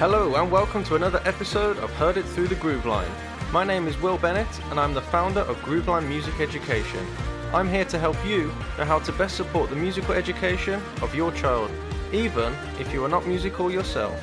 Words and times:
Hello, 0.00 0.34
and 0.36 0.50
welcome 0.50 0.82
to 0.84 0.94
another 0.94 1.20
episode 1.26 1.76
of 1.76 1.90
Heard 1.90 2.16
It 2.16 2.24
Through 2.24 2.48
the 2.48 2.54
Groove 2.54 2.86
Line. 2.86 3.10
My 3.52 3.64
name 3.64 3.86
is 3.86 4.00
Will 4.00 4.16
Bennett, 4.16 4.48
and 4.70 4.80
I'm 4.80 4.94
the 4.94 5.02
founder 5.02 5.40
of 5.40 5.58
Grooveline 5.58 6.08
Music 6.08 6.40
Education. 6.40 7.06
I'm 7.52 7.68
here 7.68 7.84
to 7.84 7.98
help 7.98 8.16
you 8.24 8.46
know 8.78 8.86
how 8.86 9.00
to 9.00 9.12
best 9.12 9.36
support 9.36 9.68
the 9.68 9.76
musical 9.76 10.14
education 10.14 10.80
of 11.02 11.14
your 11.14 11.32
child, 11.32 11.70
even 12.14 12.54
if 12.78 12.94
you 12.94 13.04
are 13.04 13.10
not 13.10 13.26
musical 13.26 13.70
yourself. 13.70 14.18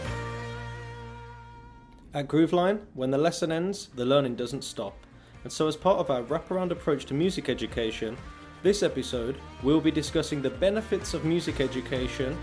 At 2.16 2.28
Grooveline, 2.28 2.80
when 2.96 3.12
the 3.12 3.20
lesson 3.20 3.52
ends, 3.52 3.89
the 3.94 4.04
learning 4.04 4.36
doesn't 4.36 4.64
stop. 4.64 4.98
And 5.44 5.54
so, 5.54 5.68
as 5.68 5.75
part 5.75 6.00
of 6.00 6.09
our 6.09 6.23
wraparound 6.23 6.71
approach 6.71 7.05
to 7.05 7.14
music 7.14 7.50
education, 7.50 8.18
this 8.64 8.82
episode 8.82 9.38
we'll 9.62 9.80
be 9.80 9.91
discussing 9.91 10.41
the 10.41 10.50
benefits 10.50 11.14
of 11.14 11.23
music 11.23 11.62
education, 11.62 12.36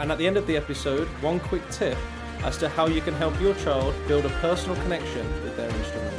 and 0.00 0.10
at 0.10 0.18
the 0.18 0.26
end 0.26 0.36
of 0.36 0.48
the 0.48 0.56
episode, 0.56 1.06
one 1.22 1.38
quick 1.38 1.62
tip 1.70 1.96
as 2.44 2.56
to 2.58 2.68
how 2.68 2.86
you 2.86 3.00
can 3.00 3.14
help 3.14 3.38
your 3.40 3.54
child 3.54 3.94
build 4.08 4.24
a 4.24 4.30
personal 4.40 4.76
connection 4.82 5.26
with 5.42 5.56
their 5.56 5.68
instrument. 5.68 6.14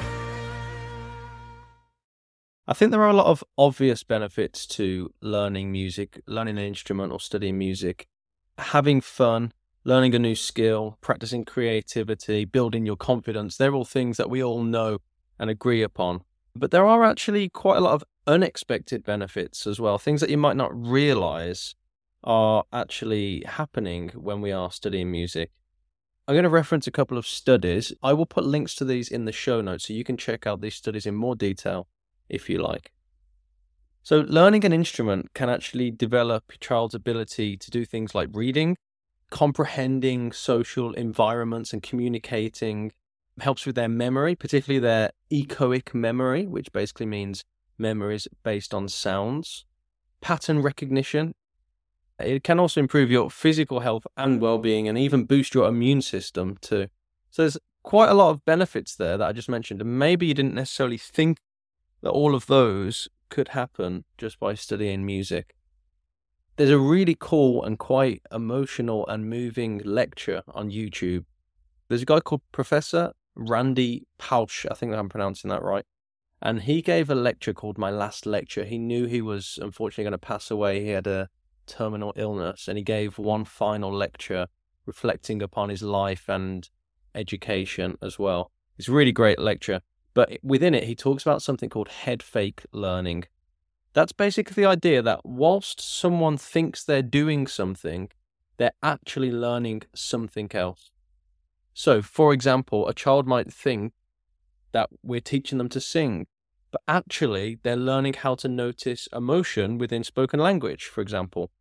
I 2.67 2.73
think 2.73 2.91
there 2.91 3.01
are 3.01 3.09
a 3.09 3.13
lot 3.13 3.25
of 3.25 3.43
obvious 3.57 4.03
benefits 4.03 4.65
to 4.67 5.11
learning 5.21 5.71
music, 5.71 6.21
learning 6.27 6.57
an 6.57 6.63
instrument, 6.63 7.11
or 7.11 7.19
studying 7.19 7.57
music. 7.57 8.07
Having 8.57 9.01
fun, 9.01 9.51
learning 9.83 10.13
a 10.13 10.19
new 10.19 10.35
skill, 10.35 10.97
practicing 11.01 11.43
creativity, 11.43 12.45
building 12.45 12.85
your 12.85 12.95
confidence, 12.95 13.57
they're 13.57 13.73
all 13.73 13.83
things 13.83 14.17
that 14.17 14.29
we 14.29 14.43
all 14.43 14.63
know 14.63 14.99
and 15.39 15.49
agree 15.49 15.81
upon. 15.81 16.21
But 16.55 16.71
there 16.71 16.85
are 16.85 17.03
actually 17.03 17.49
quite 17.49 17.77
a 17.77 17.81
lot 17.81 17.93
of 17.93 18.03
unexpected 18.27 19.03
benefits 19.03 19.65
as 19.65 19.79
well, 19.79 19.97
things 19.97 20.21
that 20.21 20.29
you 20.29 20.37
might 20.37 20.55
not 20.55 20.71
realize 20.73 21.75
are 22.23 22.63
actually 22.71 23.43
happening 23.47 24.09
when 24.09 24.41
we 24.41 24.51
are 24.51 24.71
studying 24.71 25.11
music. 25.11 25.49
I'm 26.27 26.35
going 26.35 26.43
to 26.43 26.49
reference 26.49 26.87
a 26.87 26.91
couple 26.91 27.17
of 27.17 27.27
studies. 27.27 27.91
I 28.03 28.13
will 28.13 28.25
put 28.25 28.45
links 28.45 28.75
to 28.75 28.85
these 28.85 29.09
in 29.09 29.25
the 29.25 29.31
show 29.31 29.59
notes 29.59 29.87
so 29.87 29.93
you 29.93 30.03
can 30.03 30.17
check 30.17 30.45
out 30.45 30.61
these 30.61 30.75
studies 30.75 31.05
in 31.05 31.15
more 31.15 31.35
detail 31.35 31.87
if 32.29 32.49
you 32.49 32.59
like. 32.59 32.91
So, 34.03 34.21
learning 34.21 34.65
an 34.65 34.73
instrument 34.73 35.33
can 35.33 35.49
actually 35.49 35.91
develop 35.91 36.45
a 36.51 36.57
child's 36.57 36.95
ability 36.95 37.57
to 37.57 37.69
do 37.69 37.85
things 37.85 38.15
like 38.15 38.29
reading, 38.33 38.77
comprehending 39.29 40.31
social 40.31 40.93
environments, 40.93 41.71
and 41.73 41.83
communicating. 41.83 42.93
Helps 43.39 43.65
with 43.65 43.75
their 43.75 43.89
memory, 43.89 44.35
particularly 44.35 44.79
their 44.79 45.11
echoic 45.31 45.93
memory, 45.93 46.45
which 46.45 46.71
basically 46.71 47.05
means 47.05 47.43
memories 47.77 48.27
based 48.43 48.73
on 48.73 48.87
sounds. 48.87 49.65
Pattern 50.19 50.61
recognition 50.61 51.33
it 52.23 52.43
can 52.43 52.59
also 52.59 52.79
improve 52.79 53.11
your 53.11 53.29
physical 53.29 53.81
health 53.81 54.05
and 54.17 54.41
well-being 54.41 54.87
and 54.87 54.97
even 54.97 55.25
boost 55.25 55.53
your 55.53 55.67
immune 55.67 56.01
system 56.01 56.57
too. 56.61 56.87
So 57.29 57.43
there's 57.43 57.57
quite 57.83 58.09
a 58.09 58.13
lot 58.13 58.31
of 58.31 58.45
benefits 58.45 58.95
there 58.95 59.17
that 59.17 59.27
I 59.27 59.31
just 59.31 59.49
mentioned 59.49 59.81
and 59.81 59.97
maybe 59.97 60.27
you 60.27 60.33
didn't 60.33 60.53
necessarily 60.53 60.97
think 60.97 61.39
that 62.01 62.11
all 62.11 62.35
of 62.35 62.47
those 62.47 63.07
could 63.29 63.49
happen 63.49 64.03
just 64.17 64.39
by 64.39 64.53
studying 64.53 65.05
music. 65.05 65.55
There's 66.57 66.69
a 66.69 66.77
really 66.77 67.15
cool 67.19 67.63
and 67.63 67.79
quite 67.79 68.21
emotional 68.31 69.07
and 69.07 69.29
moving 69.29 69.81
lecture 69.83 70.43
on 70.49 70.69
YouTube. 70.69 71.25
There's 71.87 72.03
a 72.03 72.05
guy 72.05 72.19
called 72.19 72.41
Professor 72.51 73.13
Randy 73.35 74.05
Pausch, 74.17 74.65
I 74.69 74.73
think 74.73 74.93
I'm 74.93 75.09
pronouncing 75.09 75.49
that 75.49 75.63
right. 75.63 75.85
And 76.41 76.63
he 76.63 76.81
gave 76.81 77.09
a 77.09 77.15
lecture 77.15 77.53
called 77.53 77.77
My 77.77 77.91
Last 77.91 78.25
Lecture. 78.25 78.65
He 78.65 78.77
knew 78.77 79.05
he 79.05 79.21
was 79.21 79.59
unfortunately 79.61 80.05
going 80.05 80.11
to 80.11 80.17
pass 80.17 80.49
away. 80.49 80.83
He 80.83 80.89
had 80.89 81.07
a 81.07 81.29
terminal 81.71 82.13
illness, 82.15 82.67
and 82.67 82.77
he 82.77 82.83
gave 82.83 83.17
one 83.17 83.45
final 83.45 83.91
lecture 83.91 84.47
reflecting 84.85 85.41
upon 85.41 85.69
his 85.69 85.81
life 85.81 86.25
and 86.27 86.69
education 87.15 87.97
as 88.01 88.19
well. 88.19 88.51
It's 88.77 88.87
a 88.87 88.91
really 88.91 89.11
great 89.11 89.39
lecture, 89.39 89.81
but 90.13 90.37
within 90.43 90.73
it, 90.73 90.83
he 90.83 90.95
talks 90.95 91.23
about 91.23 91.41
something 91.41 91.69
called 91.69 91.87
head 91.87 92.21
fake 92.21 92.63
learning. 92.71 93.23
That's 93.93 94.11
basically 94.11 94.61
the 94.61 94.69
idea 94.69 95.01
that 95.01 95.21
whilst 95.23 95.81
someone 95.81 96.37
thinks 96.37 96.83
they're 96.83 97.01
doing 97.21 97.47
something, 97.47 98.09
they're 98.57 98.71
actually 98.83 99.31
learning 99.31 99.83
something 99.93 100.49
else. 100.53 100.91
So, 101.73 102.01
for 102.01 102.33
example, 102.33 102.87
a 102.87 102.93
child 102.93 103.27
might 103.27 103.51
think 103.51 103.93
that 104.71 104.89
we're 105.03 105.19
teaching 105.21 105.57
them 105.57 105.69
to 105.69 105.81
sing, 105.81 106.27
but 106.71 106.81
actually 106.87 107.59
they're 107.63 107.75
learning 107.75 108.13
how 108.13 108.35
to 108.35 108.47
notice 108.47 109.07
emotion 109.13 109.77
within 109.77 110.03
spoken 110.03 110.39
language, 110.39 110.85
for 110.85 111.01
example, 111.01 111.51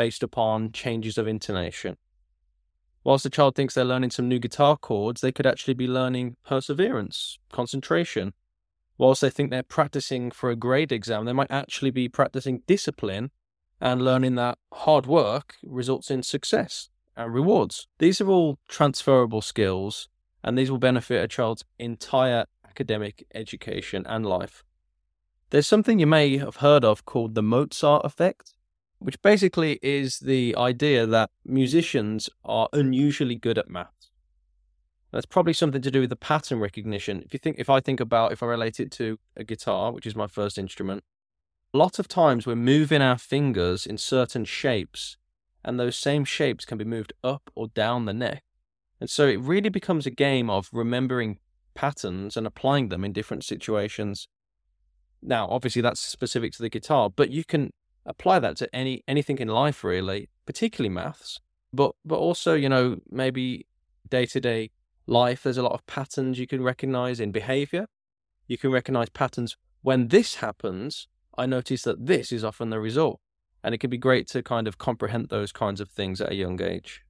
based 0.00 0.22
upon 0.22 0.72
changes 0.72 1.18
of 1.18 1.28
intonation. 1.28 1.98
Whilst 3.04 3.22
the 3.22 3.28
child 3.28 3.54
thinks 3.54 3.74
they're 3.74 3.84
learning 3.84 4.12
some 4.12 4.30
new 4.30 4.38
guitar 4.38 4.78
chords, 4.78 5.20
they 5.20 5.30
could 5.30 5.46
actually 5.46 5.74
be 5.74 5.86
learning 5.86 6.36
perseverance, 6.42 7.38
concentration. 7.52 8.32
Whilst 8.96 9.20
they 9.20 9.28
think 9.28 9.50
they're 9.50 9.62
practicing 9.62 10.30
for 10.30 10.48
a 10.48 10.56
grade 10.56 10.90
exam, 10.90 11.26
they 11.26 11.34
might 11.34 11.50
actually 11.50 11.90
be 11.90 12.08
practicing 12.08 12.62
discipline 12.66 13.30
and 13.78 14.00
learning 14.00 14.36
that 14.36 14.56
hard 14.72 15.04
work 15.04 15.56
results 15.62 16.10
in 16.10 16.22
success 16.22 16.88
and 17.14 17.34
rewards. 17.34 17.86
These 17.98 18.22
are 18.22 18.30
all 18.30 18.58
transferable 18.68 19.42
skills, 19.42 20.08
and 20.42 20.56
these 20.56 20.70
will 20.70 20.78
benefit 20.78 21.22
a 21.22 21.28
child's 21.28 21.66
entire 21.78 22.46
academic 22.66 23.26
education 23.34 24.06
and 24.08 24.24
life. 24.24 24.64
There's 25.50 25.66
something 25.66 25.98
you 25.98 26.06
may 26.06 26.38
have 26.38 26.56
heard 26.56 26.86
of 26.86 27.04
called 27.04 27.34
the 27.34 27.42
Mozart 27.42 28.06
effect, 28.06 28.54
which 29.00 29.20
basically 29.22 29.78
is 29.82 30.18
the 30.18 30.54
idea 30.56 31.06
that 31.06 31.30
musicians 31.44 32.30
are 32.44 32.68
unusually 32.72 33.34
good 33.34 33.58
at 33.58 33.68
maths. 33.68 34.10
That's 35.10 35.26
probably 35.26 35.54
something 35.54 35.82
to 35.82 35.90
do 35.90 36.02
with 36.02 36.10
the 36.10 36.16
pattern 36.16 36.60
recognition. 36.60 37.22
If 37.24 37.32
you 37.32 37.38
think, 37.38 37.56
if 37.58 37.68
I 37.68 37.80
think 37.80 37.98
about, 37.98 38.30
if 38.30 38.42
I 38.42 38.46
relate 38.46 38.78
it 38.78 38.92
to 38.92 39.18
a 39.36 39.42
guitar, 39.42 39.90
which 39.90 40.06
is 40.06 40.14
my 40.14 40.28
first 40.28 40.58
instrument, 40.58 41.02
a 41.74 41.78
lot 41.78 41.98
of 41.98 42.08
times 42.08 42.46
we're 42.46 42.54
moving 42.54 43.02
our 43.02 43.18
fingers 43.18 43.86
in 43.86 43.98
certain 43.98 44.44
shapes, 44.44 45.16
and 45.64 45.80
those 45.80 45.96
same 45.96 46.24
shapes 46.24 46.64
can 46.64 46.78
be 46.78 46.84
moved 46.84 47.12
up 47.24 47.50
or 47.54 47.68
down 47.68 48.04
the 48.04 48.14
neck. 48.14 48.44
And 49.00 49.08
so 49.08 49.26
it 49.26 49.40
really 49.40 49.70
becomes 49.70 50.06
a 50.06 50.10
game 50.10 50.50
of 50.50 50.68
remembering 50.72 51.38
patterns 51.74 52.36
and 52.36 52.46
applying 52.46 52.90
them 52.90 53.04
in 53.04 53.12
different 53.12 53.44
situations. 53.44 54.28
Now, 55.22 55.48
obviously, 55.48 55.82
that's 55.82 56.00
specific 56.00 56.52
to 56.52 56.62
the 56.62 56.68
guitar, 56.68 57.08
but 57.08 57.30
you 57.30 57.44
can 57.44 57.72
apply 58.06 58.38
that 58.40 58.56
to 58.58 58.74
any 58.74 59.02
anything 59.06 59.38
in 59.38 59.48
life, 59.48 59.84
really, 59.84 60.28
particularly 60.46 60.92
maths. 60.92 61.40
But 61.72 61.92
but 62.04 62.18
also, 62.18 62.54
you 62.54 62.68
know, 62.68 62.98
maybe 63.10 63.66
day 64.08 64.26
to 64.26 64.40
day 64.40 64.70
life. 65.06 65.42
There's 65.42 65.58
a 65.58 65.62
lot 65.62 65.72
of 65.72 65.86
patterns 65.86 66.38
you 66.38 66.46
can 66.46 66.62
recognize 66.62 67.20
in 67.20 67.32
behavior. 67.32 67.86
You 68.46 68.58
can 68.58 68.70
recognize 68.70 69.08
patterns 69.08 69.56
when 69.82 70.08
this 70.08 70.36
happens. 70.36 71.08
I 71.38 71.46
notice 71.46 71.82
that 71.82 72.06
this 72.06 72.32
is 72.32 72.44
often 72.44 72.70
the 72.70 72.80
result, 72.80 73.20
and 73.62 73.74
it 73.74 73.78
can 73.78 73.90
be 73.90 73.98
great 73.98 74.26
to 74.28 74.42
kind 74.42 74.66
of 74.66 74.78
comprehend 74.78 75.28
those 75.28 75.52
kinds 75.52 75.80
of 75.80 75.88
things 75.88 76.20
at 76.20 76.32
a 76.32 76.34
young 76.34 76.60
age. 76.60 77.02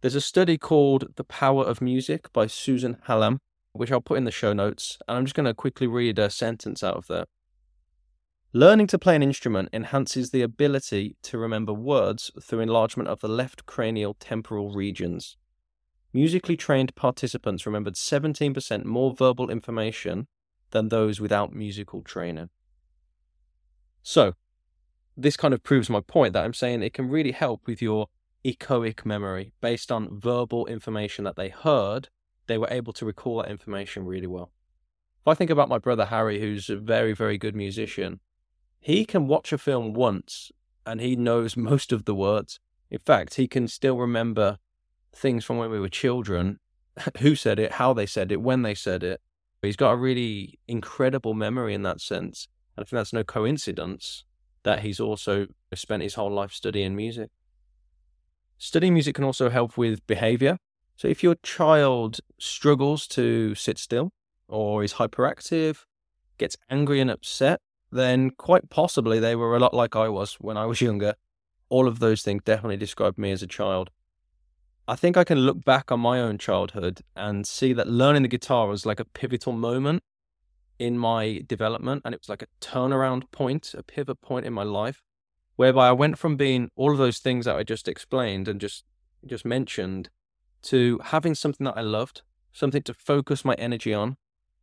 There's 0.00 0.14
a 0.14 0.20
study 0.20 0.58
called 0.58 1.16
The 1.16 1.24
Power 1.24 1.64
of 1.64 1.80
Music 1.80 2.32
by 2.32 2.46
Susan 2.46 2.98
Hallam, 3.04 3.40
which 3.72 3.90
I'll 3.90 4.00
put 4.00 4.18
in 4.18 4.24
the 4.24 4.30
show 4.30 4.52
notes. 4.52 4.98
And 5.08 5.18
I'm 5.18 5.24
just 5.24 5.34
going 5.34 5.46
to 5.46 5.54
quickly 5.54 5.86
read 5.86 6.18
a 6.18 6.30
sentence 6.30 6.84
out 6.84 6.96
of 6.96 7.06
there. 7.08 7.24
Learning 8.56 8.86
to 8.86 8.98
play 8.98 9.14
an 9.14 9.22
instrument 9.22 9.68
enhances 9.70 10.30
the 10.30 10.40
ability 10.40 11.14
to 11.20 11.36
remember 11.36 11.74
words 11.74 12.30
through 12.40 12.60
enlargement 12.60 13.06
of 13.06 13.20
the 13.20 13.28
left 13.28 13.66
cranial 13.66 14.14
temporal 14.18 14.70
regions. 14.70 15.36
Musically 16.14 16.56
trained 16.56 16.94
participants 16.94 17.66
remembered 17.66 17.96
17% 17.96 18.86
more 18.86 19.12
verbal 19.14 19.50
information 19.50 20.26
than 20.70 20.88
those 20.88 21.20
without 21.20 21.52
musical 21.52 22.00
training. 22.00 22.48
So, 24.02 24.32
this 25.18 25.36
kind 25.36 25.52
of 25.52 25.62
proves 25.62 25.90
my 25.90 26.00
point 26.00 26.32
that 26.32 26.42
I'm 26.42 26.54
saying 26.54 26.82
it 26.82 26.94
can 26.94 27.10
really 27.10 27.32
help 27.32 27.66
with 27.66 27.82
your 27.82 28.06
echoic 28.42 29.04
memory 29.04 29.52
based 29.60 29.92
on 29.92 30.18
verbal 30.18 30.64
information 30.64 31.24
that 31.24 31.36
they 31.36 31.50
heard 31.50 32.08
they 32.46 32.56
were 32.56 32.68
able 32.70 32.94
to 32.94 33.04
recall 33.04 33.42
that 33.42 33.50
information 33.50 34.06
really 34.06 34.26
well. 34.26 34.50
If 35.20 35.28
I 35.28 35.34
think 35.34 35.50
about 35.50 35.68
my 35.68 35.76
brother 35.76 36.06
Harry, 36.06 36.40
who's 36.40 36.70
a 36.70 36.76
very, 36.76 37.12
very 37.12 37.36
good 37.36 37.54
musician, 37.54 38.20
he 38.86 39.04
can 39.04 39.26
watch 39.26 39.52
a 39.52 39.58
film 39.58 39.94
once 39.94 40.52
and 40.86 41.00
he 41.00 41.16
knows 41.16 41.56
most 41.70 41.90
of 41.90 42.04
the 42.04 42.14
words. 42.14 42.60
In 42.88 43.00
fact, 43.00 43.34
he 43.34 43.48
can 43.48 43.66
still 43.66 43.98
remember 43.98 44.58
things 45.12 45.44
from 45.44 45.56
when 45.56 45.72
we 45.72 45.80
were 45.80 45.88
children 45.88 46.60
who 47.18 47.34
said 47.34 47.58
it, 47.58 47.72
how 47.72 47.92
they 47.92 48.06
said 48.06 48.30
it, 48.30 48.40
when 48.40 48.62
they 48.62 48.76
said 48.76 49.02
it. 49.02 49.20
He's 49.60 49.74
got 49.74 49.90
a 49.90 49.96
really 49.96 50.60
incredible 50.68 51.34
memory 51.34 51.74
in 51.74 51.82
that 51.82 52.00
sense. 52.00 52.46
And 52.76 52.84
I 52.84 52.86
think 52.86 52.98
that's 52.98 53.12
no 53.12 53.24
coincidence 53.24 54.22
that 54.62 54.82
he's 54.82 55.00
also 55.00 55.48
spent 55.74 56.04
his 56.04 56.14
whole 56.14 56.30
life 56.30 56.52
studying 56.52 56.94
music. 56.94 57.30
Studying 58.56 58.94
music 58.94 59.16
can 59.16 59.24
also 59.24 59.50
help 59.50 59.76
with 59.76 60.06
behavior. 60.06 60.58
So 60.94 61.08
if 61.08 61.24
your 61.24 61.34
child 61.42 62.20
struggles 62.38 63.08
to 63.08 63.56
sit 63.56 63.78
still 63.78 64.12
or 64.46 64.84
is 64.84 64.94
hyperactive, 64.94 65.78
gets 66.38 66.56
angry 66.70 67.00
and 67.00 67.10
upset, 67.10 67.60
then 67.90 68.30
quite 68.30 68.70
possibly 68.70 69.18
they 69.18 69.36
were 69.36 69.56
a 69.56 69.60
lot 69.60 69.74
like 69.74 69.96
I 69.96 70.08
was 70.08 70.34
when 70.34 70.56
I 70.56 70.66
was 70.66 70.80
younger. 70.80 71.14
All 71.68 71.88
of 71.88 71.98
those 71.98 72.22
things 72.22 72.42
definitely 72.44 72.76
describe 72.76 73.18
me 73.18 73.32
as 73.32 73.42
a 73.42 73.46
child. 73.46 73.90
I 74.88 74.94
think 74.94 75.16
I 75.16 75.24
can 75.24 75.38
look 75.38 75.64
back 75.64 75.90
on 75.90 75.98
my 75.98 76.20
own 76.20 76.38
childhood 76.38 77.00
and 77.16 77.46
see 77.46 77.72
that 77.72 77.88
learning 77.88 78.22
the 78.22 78.28
guitar 78.28 78.68
was 78.68 78.86
like 78.86 79.00
a 79.00 79.04
pivotal 79.04 79.52
moment 79.52 80.02
in 80.78 80.96
my 80.96 81.42
development. 81.46 82.02
And 82.04 82.14
it 82.14 82.20
was 82.20 82.28
like 82.28 82.42
a 82.42 82.46
turnaround 82.60 83.30
point, 83.32 83.74
a 83.76 83.82
pivot 83.82 84.20
point 84.20 84.46
in 84.46 84.52
my 84.52 84.62
life, 84.62 85.02
whereby 85.56 85.88
I 85.88 85.92
went 85.92 86.18
from 86.18 86.36
being 86.36 86.70
all 86.76 86.92
of 86.92 86.98
those 86.98 87.18
things 87.18 87.46
that 87.46 87.56
I 87.56 87.64
just 87.64 87.88
explained 87.88 88.46
and 88.46 88.60
just 88.60 88.84
just 89.24 89.44
mentioned 89.44 90.08
to 90.62 91.00
having 91.02 91.34
something 91.34 91.64
that 91.64 91.76
I 91.76 91.80
loved, 91.80 92.22
something 92.52 92.82
to 92.82 92.94
focus 92.94 93.44
my 93.44 93.54
energy 93.54 93.92
on, 93.92 94.16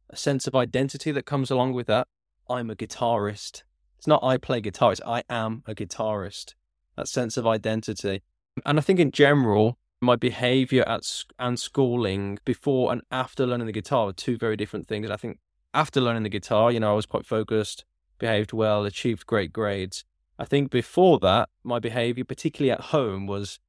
a 0.09 0.15
sense 0.15 0.47
of 0.47 0.55
identity 0.55 1.11
that 1.11 1.25
comes 1.25 1.51
along 1.51 1.73
with 1.73 1.87
that. 1.87 2.07
I'm 2.49 2.69
a 2.69 2.75
guitarist. 2.75 3.63
It's 3.97 4.07
not 4.07 4.23
I 4.23 4.37
play 4.37 4.61
guitar, 4.61 4.91
it's 4.91 5.01
I 5.05 5.23
am 5.29 5.63
a 5.65 5.73
guitarist. 5.73 6.55
That 6.97 7.07
sense 7.07 7.37
of 7.37 7.47
identity. 7.47 8.21
And 8.65 8.77
I 8.77 8.81
think 8.81 8.99
in 8.99 9.11
general, 9.11 9.77
my 10.01 10.15
behavior 10.15 10.83
at 10.87 11.03
and 11.39 11.57
schooling 11.57 12.37
before 12.45 12.91
and 12.91 13.01
after 13.09 13.47
learning 13.47 13.67
the 13.67 13.73
guitar 13.73 14.05
were 14.05 14.13
two 14.13 14.37
very 14.37 14.57
different 14.57 14.87
things. 14.87 15.05
And 15.05 15.13
I 15.13 15.17
think 15.17 15.39
after 15.73 16.01
learning 16.01 16.23
the 16.23 16.29
guitar, 16.29 16.71
you 16.71 16.79
know, 16.79 16.91
I 16.91 16.95
was 16.95 17.05
quite 17.05 17.25
focused, 17.25 17.85
behaved 18.19 18.53
well, 18.53 18.85
achieved 18.85 19.25
great 19.25 19.53
grades. 19.53 20.03
I 20.37 20.45
think 20.45 20.69
before 20.69 21.19
that, 21.19 21.49
my 21.63 21.79
behavior, 21.79 22.25
particularly 22.25 22.71
at 22.71 22.81
home, 22.81 23.27
was 23.27 23.59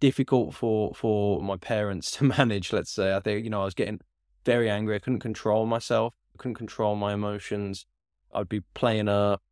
difficult 0.00 0.54
for 0.54 0.94
for 0.94 1.40
my 1.42 1.56
parents 1.56 2.10
to 2.18 2.24
manage. 2.24 2.72
Let's 2.72 2.90
say, 2.90 3.14
I 3.14 3.20
think 3.20 3.44
you 3.44 3.50
know, 3.50 3.62
I 3.62 3.64
was 3.64 3.74
getting 3.74 4.00
very 4.44 4.68
angry. 4.68 4.96
I 4.96 4.98
couldn't 4.98 5.20
control 5.20 5.66
myself. 5.66 6.12
I 6.34 6.36
couldn't 6.38 6.56
control 6.56 6.96
my 6.96 7.12
emotions. 7.12 7.86
I'd 8.34 8.48
be 8.48 8.60
playing 8.74 9.08
up, 9.08 9.42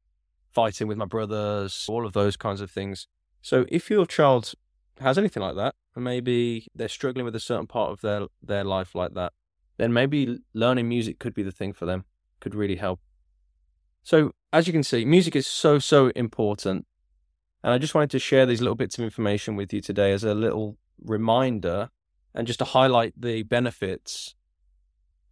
fighting 0.52 0.88
with 0.88 0.98
my 0.98 1.04
brothers, 1.04 1.86
all 1.88 2.06
of 2.06 2.12
those 2.12 2.36
kinds 2.36 2.60
of 2.60 2.70
things. 2.70 3.06
So, 3.42 3.66
if 3.68 3.90
your 3.90 4.06
child 4.06 4.54
has 5.00 5.18
anything 5.18 5.42
like 5.42 5.56
that, 5.56 5.74
and 5.94 6.04
maybe 6.04 6.66
they're 6.74 6.88
struggling 6.88 7.24
with 7.24 7.34
a 7.34 7.40
certain 7.40 7.66
part 7.66 7.90
of 7.90 8.00
their 8.00 8.26
their 8.42 8.64
life 8.64 8.94
like 8.94 9.14
that, 9.14 9.32
then 9.76 9.92
maybe 9.92 10.38
learning 10.54 10.88
music 10.88 11.18
could 11.18 11.34
be 11.34 11.42
the 11.42 11.52
thing 11.52 11.72
for 11.72 11.86
them. 11.86 12.04
Could 12.40 12.54
really 12.54 12.76
help. 12.76 13.00
So, 14.02 14.32
as 14.52 14.66
you 14.66 14.72
can 14.72 14.82
see, 14.82 15.04
music 15.04 15.34
is 15.34 15.46
so 15.46 15.78
so 15.78 16.08
important, 16.14 16.86
and 17.62 17.72
I 17.72 17.78
just 17.78 17.94
wanted 17.94 18.10
to 18.10 18.18
share 18.18 18.46
these 18.46 18.60
little 18.60 18.76
bits 18.76 18.98
of 18.98 19.04
information 19.04 19.56
with 19.56 19.72
you 19.72 19.80
today 19.80 20.12
as 20.12 20.24
a 20.24 20.34
little 20.34 20.76
reminder, 21.02 21.90
and 22.34 22.46
just 22.46 22.58
to 22.60 22.64
highlight 22.64 23.14
the 23.16 23.42
benefits 23.42 24.34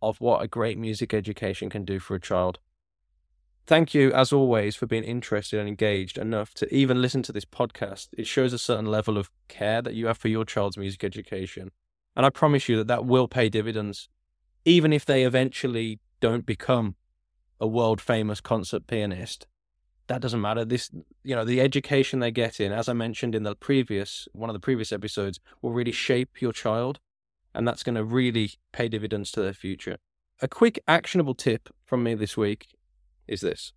of 0.02 0.20
what 0.20 0.42
a 0.42 0.48
great 0.48 0.78
music 0.78 1.14
education 1.14 1.70
can 1.70 1.84
do 1.84 1.98
for 1.98 2.14
a 2.14 2.20
child. 2.20 2.58
Thank 3.66 3.94
you, 3.94 4.12
as 4.12 4.30
always, 4.30 4.76
for 4.76 4.86
being 4.86 5.04
interested 5.04 5.58
and 5.58 5.66
engaged 5.66 6.18
enough 6.18 6.52
to 6.54 6.74
even 6.74 7.00
listen 7.00 7.22
to 7.22 7.32
this 7.32 7.46
podcast. 7.46 8.08
It 8.12 8.26
shows 8.26 8.52
a 8.52 8.58
certain 8.58 8.84
level 8.84 9.16
of 9.16 9.30
care 9.48 9.80
that 9.80 9.94
you 9.94 10.06
have 10.06 10.18
for 10.18 10.28
your 10.28 10.44
child's 10.44 10.76
music 10.76 11.02
education. 11.02 11.70
And 12.14 12.26
I 12.26 12.30
promise 12.30 12.68
you 12.68 12.76
that 12.76 12.88
that 12.88 13.06
will 13.06 13.26
pay 13.26 13.48
dividends, 13.48 14.10
even 14.66 14.92
if 14.92 15.06
they 15.06 15.24
eventually 15.24 15.98
don't 16.20 16.44
become 16.44 16.96
a 17.58 17.66
world 17.66 18.02
famous 18.02 18.42
concert 18.42 18.86
pianist. 18.86 19.46
That 20.08 20.20
doesn't 20.20 20.42
matter. 20.42 20.66
This, 20.66 20.90
you 21.22 21.34
know, 21.34 21.46
the 21.46 21.62
education 21.62 22.20
they 22.20 22.30
get 22.30 22.60
in, 22.60 22.70
as 22.70 22.90
I 22.90 22.92
mentioned 22.92 23.34
in 23.34 23.44
the 23.44 23.54
previous, 23.54 24.28
one 24.32 24.50
of 24.50 24.54
the 24.54 24.60
previous 24.60 24.92
episodes, 24.92 25.40
will 25.62 25.72
really 25.72 25.92
shape 25.92 26.42
your 26.42 26.52
child. 26.52 27.00
And 27.54 27.66
that's 27.66 27.82
going 27.82 27.94
to 27.94 28.04
really 28.04 28.50
pay 28.72 28.88
dividends 28.88 29.30
to 29.32 29.40
their 29.40 29.54
future. 29.54 29.96
A 30.42 30.48
quick 30.48 30.78
actionable 30.86 31.34
tip 31.34 31.70
from 31.86 32.02
me 32.02 32.14
this 32.14 32.36
week 32.36 32.66
is 33.26 33.40
this. 33.40 33.72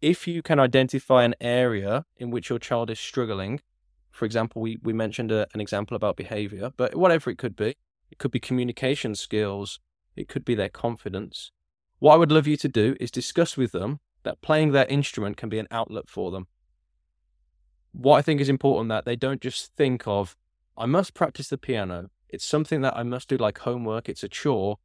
If 0.00 0.26
you 0.26 0.42
can 0.42 0.58
identify 0.58 1.22
an 1.22 1.34
area 1.40 2.04
in 2.16 2.30
which 2.30 2.50
your 2.50 2.58
child 2.58 2.90
is 2.90 2.98
struggling, 2.98 3.60
for 4.10 4.24
example, 4.24 4.60
we, 4.60 4.78
we 4.82 4.92
mentioned 4.92 5.32
a, 5.32 5.46
an 5.54 5.60
example 5.60 5.96
about 5.96 6.16
behavior, 6.16 6.72
but 6.76 6.94
whatever 6.94 7.30
it 7.30 7.38
could 7.38 7.56
be, 7.56 7.76
it 8.10 8.18
could 8.18 8.30
be 8.30 8.40
communication 8.40 9.14
skills, 9.14 9.80
it 10.16 10.28
could 10.28 10.44
be 10.44 10.54
their 10.54 10.68
confidence. 10.68 11.50
What 11.98 12.14
I 12.14 12.16
would 12.16 12.32
love 12.32 12.46
you 12.46 12.56
to 12.58 12.68
do 12.68 12.96
is 13.00 13.10
discuss 13.10 13.56
with 13.56 13.72
them 13.72 14.00
that 14.24 14.42
playing 14.42 14.72
their 14.72 14.86
instrument 14.86 15.36
can 15.36 15.48
be 15.48 15.58
an 15.58 15.68
outlet 15.70 16.08
for 16.08 16.30
them. 16.30 16.46
What 17.92 18.16
I 18.16 18.22
think 18.22 18.40
is 18.40 18.48
important 18.48 18.88
that 18.88 19.04
they 19.04 19.16
don't 19.16 19.40
just 19.40 19.74
think 19.76 20.06
of, 20.06 20.36
I 20.76 20.86
must 20.86 21.14
practice 21.14 21.48
the 21.48 21.58
piano. 21.58 22.10
It's 22.28 22.44
something 22.44 22.80
that 22.80 22.96
I 22.96 23.02
must 23.02 23.28
do 23.28 23.36
like 23.36 23.58
homework. 23.58 24.08
It's 24.08 24.24
a 24.24 24.28
chore. 24.28 24.78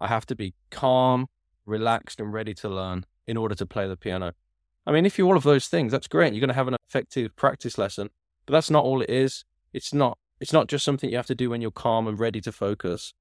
I 0.00 0.08
have 0.08 0.26
to 0.26 0.34
be 0.34 0.54
calm, 0.70 1.28
relaxed, 1.66 2.20
and 2.20 2.32
ready 2.32 2.54
to 2.54 2.68
learn 2.68 3.04
in 3.26 3.36
order 3.36 3.54
to 3.54 3.66
play 3.66 3.86
the 3.88 3.96
piano. 3.96 4.32
I 4.86 4.92
mean, 4.92 5.04
if 5.04 5.18
you're 5.18 5.26
all 5.26 5.36
of 5.36 5.42
those 5.42 5.66
things, 5.68 5.92
that's 5.92 6.06
great. 6.06 6.32
You're 6.32 6.40
going 6.40 6.48
to 6.48 6.54
have 6.54 6.68
an 6.68 6.76
effective 6.88 7.34
practice 7.34 7.76
lesson, 7.76 8.10
but 8.46 8.52
that's 8.52 8.70
not 8.70 8.84
all 8.84 9.02
it 9.02 9.10
is. 9.10 9.44
It's 9.72 9.92
not. 9.92 10.18
It's 10.38 10.52
not 10.52 10.68
just 10.68 10.84
something 10.84 11.08
you 11.08 11.16
have 11.16 11.26
to 11.26 11.34
do 11.34 11.50
when 11.50 11.62
you're 11.62 11.70
calm 11.70 12.06
and 12.06 12.20
ready 12.20 12.42
to 12.42 12.52
focus. 12.52 13.14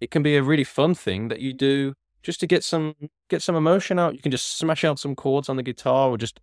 It 0.00 0.10
can 0.10 0.22
be 0.22 0.36
a 0.36 0.42
really 0.42 0.64
fun 0.64 0.94
thing 0.94 1.28
that 1.28 1.40
you 1.40 1.52
do 1.52 1.94
just 2.22 2.40
to 2.40 2.46
get 2.46 2.64
some 2.64 2.94
get 3.30 3.40
some 3.40 3.54
emotion 3.54 3.98
out. 3.98 4.14
You 4.14 4.20
can 4.20 4.32
just 4.32 4.58
smash 4.58 4.84
out 4.84 4.98
some 4.98 5.14
chords 5.14 5.48
on 5.48 5.56
the 5.56 5.62
guitar 5.62 6.10
or 6.10 6.18
just 6.18 6.40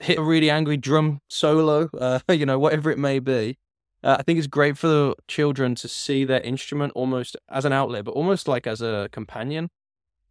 hit 0.00 0.18
a 0.18 0.22
really 0.22 0.50
angry 0.50 0.76
drum 0.76 1.20
solo. 1.28 1.88
Uh, 1.96 2.18
you 2.30 2.44
know, 2.44 2.58
whatever 2.58 2.90
it 2.90 2.98
may 2.98 3.20
be. 3.20 3.56
Uh, 4.02 4.16
I 4.18 4.22
think 4.22 4.38
it's 4.38 4.48
great 4.48 4.78
for 4.78 4.88
the 4.88 5.14
children 5.28 5.74
to 5.76 5.88
see 5.88 6.24
their 6.24 6.40
instrument 6.40 6.92
almost 6.94 7.36
as 7.48 7.64
an 7.64 7.72
outlet, 7.72 8.04
but 8.04 8.12
almost 8.12 8.48
like 8.48 8.66
as 8.66 8.80
a 8.80 9.08
companion, 9.12 9.70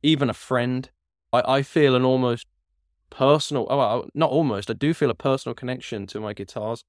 even 0.02 0.30
a 0.30 0.34
friend. 0.34 0.90
I, 1.32 1.58
I 1.58 1.62
feel 1.62 1.96
an 1.96 2.06
almost 2.06 2.48
personal, 3.10 3.68
oh, 3.70 4.10
not 4.14 4.30
almost, 4.30 4.70
I 4.70 4.74
do 4.74 4.94
feel 4.94 5.10
a 5.10 5.16
personal 5.16 5.56
connection 5.56 6.08
to 6.08 6.20
my 6.20 6.34
guitars, 6.34 6.84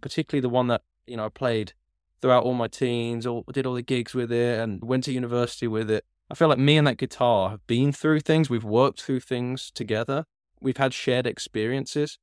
particularly 0.00 0.40
the 0.40 0.48
one 0.48 0.68
that, 0.68 0.82
you 1.06 1.16
know, 1.16 1.26
I 1.26 1.28
played 1.28 1.72
throughout 2.20 2.44
all 2.44 2.54
my 2.54 2.68
teens, 2.68 3.26
or 3.26 3.44
did 3.52 3.66
all 3.66 3.74
the 3.74 3.82
gigs 3.82 4.14
with 4.14 4.30
it 4.30 4.60
and 4.60 4.82
went 4.82 5.04
to 5.04 5.12
university 5.12 5.66
with 5.66 5.90
it. 5.90 6.04
I 6.30 6.34
feel 6.34 6.48
like 6.48 6.58
me 6.58 6.76
and 6.76 6.86
that 6.86 6.96
guitar 6.96 7.50
have 7.50 7.66
been 7.66 7.92
through 7.92 8.20
things, 8.20 8.48
we've 8.48 8.64
worked 8.64 9.02
through 9.02 9.20
things 9.20 9.70
together, 9.74 10.24
we've 10.60 10.76
had 10.76 10.94
shared 10.94 11.26
experiences, 11.26 12.18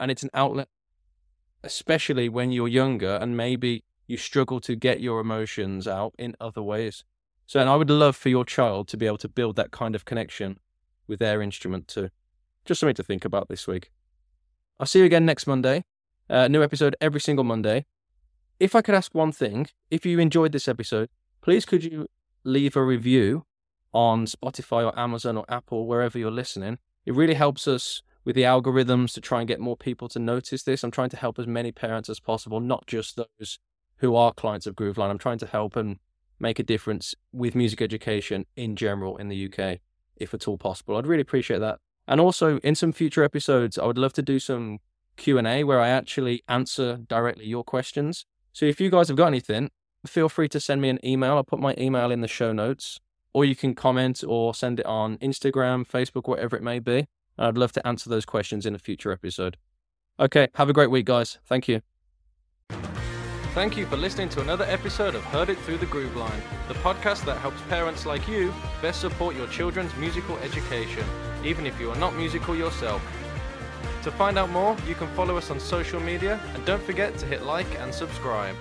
and 0.00 0.10
it's 0.10 0.22
an 0.22 0.30
outlet, 0.34 0.68
especially 1.62 2.28
when 2.28 2.50
you're 2.50 2.68
younger 2.68 3.18
and 3.20 3.36
maybe 3.36 3.84
you 4.06 4.16
struggle 4.16 4.60
to 4.60 4.74
get 4.74 5.00
your 5.00 5.20
emotions 5.20 5.86
out 5.86 6.14
in 6.18 6.34
other 6.40 6.62
ways. 6.62 7.04
So, 7.46 7.60
and 7.60 7.68
I 7.68 7.76
would 7.76 7.90
love 7.90 8.16
for 8.16 8.30
your 8.30 8.44
child 8.44 8.88
to 8.88 8.96
be 8.96 9.06
able 9.06 9.18
to 9.18 9.28
build 9.28 9.56
that 9.56 9.70
kind 9.70 9.94
of 9.94 10.04
connection 10.04 10.58
with 11.06 11.18
their 11.18 11.42
instrument 11.42 11.88
too. 11.88 12.10
Just 12.64 12.80
something 12.80 12.94
to 12.94 13.02
think 13.02 13.24
about 13.24 13.48
this 13.48 13.66
week. 13.66 13.90
I'll 14.80 14.86
see 14.86 15.00
you 15.00 15.04
again 15.04 15.26
next 15.26 15.46
Monday. 15.46 15.84
Uh, 16.28 16.48
new 16.48 16.62
episode 16.62 16.96
every 17.00 17.20
single 17.20 17.44
Monday. 17.44 17.86
If 18.58 18.74
I 18.74 18.82
could 18.82 18.94
ask 18.94 19.14
one 19.14 19.32
thing, 19.32 19.66
if 19.90 20.06
you 20.06 20.18
enjoyed 20.18 20.52
this 20.52 20.68
episode, 20.68 21.10
please 21.42 21.64
could 21.64 21.84
you 21.84 22.06
leave 22.44 22.76
a 22.76 22.82
review 22.82 23.44
on 23.92 24.26
Spotify 24.26 24.84
or 24.84 24.98
Amazon 24.98 25.36
or 25.36 25.44
Apple, 25.48 25.86
wherever 25.86 26.18
you're 26.18 26.30
listening. 26.30 26.78
It 27.06 27.14
really 27.14 27.34
helps 27.34 27.68
us 27.68 28.02
with 28.24 28.34
the 28.34 28.42
algorithms 28.42 29.12
to 29.14 29.20
try 29.20 29.40
and 29.40 29.48
get 29.48 29.60
more 29.60 29.76
people 29.76 30.08
to 30.08 30.18
notice 30.18 30.62
this. 30.62 30.82
I'm 30.82 30.90
trying 30.90 31.10
to 31.10 31.16
help 31.16 31.38
as 31.38 31.46
many 31.46 31.70
parents 31.70 32.08
as 32.08 32.20
possible, 32.20 32.60
not 32.60 32.86
just 32.86 33.16
those 33.16 33.58
who 33.98 34.16
are 34.16 34.32
clients 34.32 34.66
of 34.66 34.74
Grooveline. 34.74 35.10
I'm 35.10 35.18
trying 35.18 35.38
to 35.38 35.46
help 35.46 35.76
and 35.76 35.98
make 36.40 36.58
a 36.58 36.64
difference 36.64 37.14
with 37.32 37.54
music 37.54 37.80
education 37.80 38.46
in 38.56 38.74
general 38.74 39.16
in 39.16 39.28
the 39.28 39.48
UK 39.48 39.78
if 40.16 40.34
at 40.34 40.48
all 40.48 40.58
possible. 40.58 40.96
I'd 40.96 41.06
really 41.06 41.22
appreciate 41.22 41.58
that. 41.58 41.78
And 42.06 42.20
also, 42.20 42.58
in 42.58 42.74
some 42.74 42.92
future 42.92 43.24
episodes, 43.24 43.78
I 43.78 43.86
would 43.86 43.98
love 43.98 44.12
to 44.14 44.22
do 44.22 44.38
some 44.38 44.78
Q 45.16 45.38
and 45.38 45.46
A 45.46 45.64
where 45.64 45.80
I 45.80 45.88
actually 45.88 46.42
answer 46.48 46.98
directly 47.08 47.46
your 47.46 47.64
questions. 47.64 48.26
So 48.52 48.66
if 48.66 48.80
you 48.80 48.90
guys 48.90 49.08
have 49.08 49.16
got 49.16 49.28
anything, 49.28 49.70
feel 50.06 50.28
free 50.28 50.48
to 50.48 50.60
send 50.60 50.82
me 50.82 50.88
an 50.88 51.04
email. 51.04 51.34
I'll 51.34 51.44
put 51.44 51.60
my 51.60 51.74
email 51.78 52.10
in 52.10 52.20
the 52.20 52.28
show 52.28 52.52
notes, 52.52 53.00
or 53.32 53.44
you 53.44 53.56
can 53.56 53.74
comment 53.74 54.22
or 54.26 54.54
send 54.54 54.80
it 54.80 54.86
on 54.86 55.18
Instagram, 55.18 55.86
Facebook, 55.86 56.28
whatever 56.28 56.56
it 56.56 56.62
may 56.62 56.78
be. 56.78 57.06
I'd 57.38 57.58
love 57.58 57.72
to 57.72 57.86
answer 57.86 58.10
those 58.10 58.24
questions 58.24 58.66
in 58.66 58.74
a 58.74 58.78
future 58.78 59.10
episode. 59.12 59.56
Okay, 60.20 60.48
have 60.54 60.68
a 60.68 60.72
great 60.72 60.90
week, 60.90 61.06
guys. 61.06 61.38
Thank 61.46 61.68
you. 61.68 61.93
Thank 63.54 63.76
you 63.76 63.86
for 63.86 63.96
listening 63.96 64.28
to 64.30 64.40
another 64.40 64.64
episode 64.64 65.14
of 65.14 65.22
Heard 65.26 65.48
It 65.48 65.56
Through 65.60 65.76
the 65.78 65.86
Groove 65.86 66.16
Line, 66.16 66.42
the 66.66 66.74
podcast 66.74 67.24
that 67.26 67.38
helps 67.38 67.60
parents 67.68 68.04
like 68.04 68.26
you 68.26 68.52
best 68.82 69.00
support 69.00 69.36
your 69.36 69.46
children's 69.46 69.94
musical 69.94 70.36
education, 70.38 71.04
even 71.44 71.64
if 71.64 71.78
you 71.78 71.88
are 71.88 71.96
not 71.96 72.16
musical 72.16 72.56
yourself. 72.56 73.00
To 74.02 74.10
find 74.10 74.38
out 74.38 74.50
more, 74.50 74.76
you 74.88 74.96
can 74.96 75.06
follow 75.14 75.36
us 75.36 75.52
on 75.52 75.60
social 75.60 76.00
media 76.00 76.40
and 76.54 76.64
don't 76.64 76.82
forget 76.82 77.16
to 77.18 77.26
hit 77.26 77.44
like 77.44 77.78
and 77.78 77.94
subscribe. 77.94 78.56